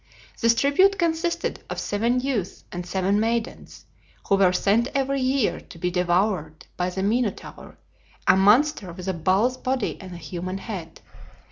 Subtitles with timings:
[0.39, 3.85] This tribute consisted of seven youths and seven maidens,
[4.27, 7.77] who were sent every year to be devoured by the Minotaur,
[8.27, 11.01] a monster with a bull's body and a human head.